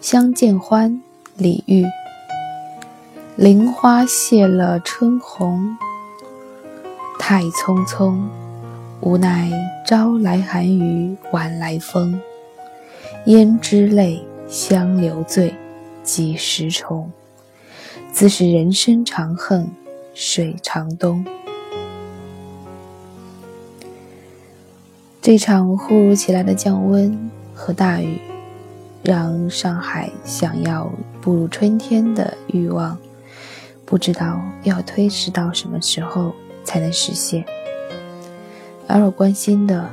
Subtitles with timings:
[0.00, 1.02] 相见欢，
[1.36, 1.84] 李煜。
[3.36, 5.76] 菱花谢了春红，
[7.18, 8.18] 太匆匆。
[9.02, 9.50] 无奈
[9.86, 12.18] 朝来寒雨晚来风。
[13.26, 15.54] 胭脂泪，香留醉，
[16.02, 17.10] 几时重？
[18.10, 19.68] 自是人生长恨
[20.14, 21.22] 水长东。
[25.20, 28.18] 这场忽如其来的降温和大雨，
[29.02, 30.90] 让上海想要
[31.20, 32.96] 步入春天的欲望。
[33.84, 36.32] 不知道要推迟到什么时候
[36.62, 37.44] 才能实现，
[38.86, 39.90] 而我关心的，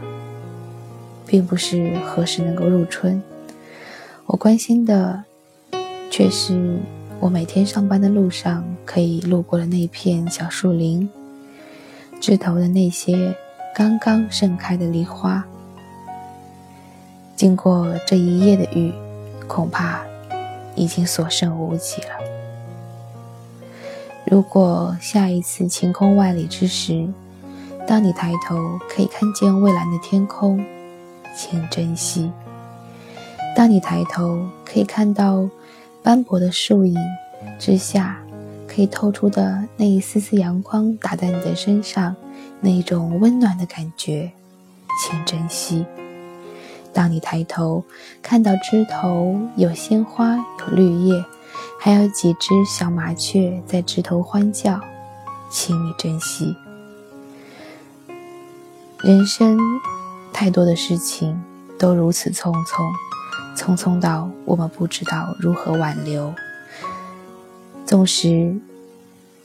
[1.25, 3.20] 并不是何时能够入春，
[4.27, 5.23] 我关心的，
[6.11, 6.77] 却是
[7.19, 11.09] 我每天上班的路上可以路过的那片小树林，
[12.19, 13.35] 枝头的那些
[13.73, 15.44] 刚刚盛开的梨花。
[17.37, 18.91] 经过这一夜的雨，
[19.47, 20.02] 恐怕
[20.75, 22.07] 已经所剩无几了。
[24.25, 27.07] 如果下一次晴空万里之时，
[27.88, 30.66] 当你抬头可以看见蔚蓝的天空，
[31.35, 32.31] 请珍惜；
[33.55, 35.47] 当你抬头可以看到
[36.01, 36.97] 斑驳的树影
[37.59, 38.17] 之下
[38.67, 42.16] 可以透出的那一丝丝阳光打在你的身上，
[42.59, 44.31] 那一种温暖的感觉，
[44.99, 45.85] 请珍惜；
[46.98, 47.84] 当你抬头
[48.23, 51.23] 看到枝头有鲜花有绿叶。
[51.80, 54.81] 还有几只小麻雀在枝头欢叫，
[55.48, 56.56] 请你珍惜。
[59.03, 59.59] 人生
[60.34, 61.40] 太多的事情
[61.78, 62.92] 都如此匆匆，
[63.56, 66.34] 匆匆到我们不知道如何挽留。
[67.86, 68.56] 纵使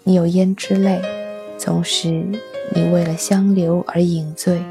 [0.05, 1.03] 你有胭脂泪，
[1.59, 2.09] 纵使
[2.75, 4.63] 你为了香留而饮醉，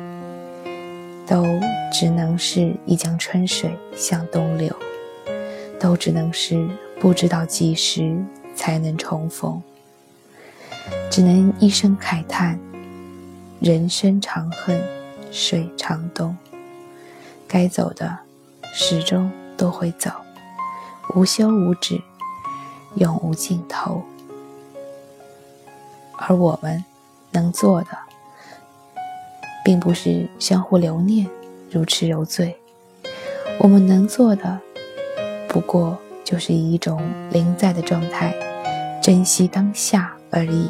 [1.32, 1.46] 都
[1.90, 4.70] 只能是一江春水向东流，
[5.80, 6.70] 都只能是。
[7.00, 8.16] 不知道几时
[8.54, 9.60] 才能重逢，
[11.10, 12.60] 只能一声慨叹：
[13.60, 14.80] 人生长恨
[15.32, 16.38] 水长东。
[17.48, 18.20] 该走的，
[18.72, 20.12] 始终都会走，
[21.16, 22.00] 无休无止，
[22.96, 24.04] 永无尽头。
[26.18, 26.84] 而我们
[27.32, 27.98] 能做的，
[29.64, 31.28] 并不是相互留念
[31.70, 32.56] 如痴如醉。
[33.60, 34.60] 我们能做的
[35.48, 37.02] 不过就是以一种
[37.32, 38.34] 零在的状态
[39.02, 40.68] 珍惜当下而已。